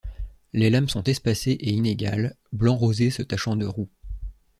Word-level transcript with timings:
Les 0.53 0.71
lames 0.71 0.89
sont 0.89 1.03
espacées 1.03 1.51
et 1.51 1.69
inégales, 1.69 2.35
blanc-rosé 2.53 3.11
se 3.11 3.21
tachant 3.21 3.55
de 3.55 3.67
roux. 3.67 3.91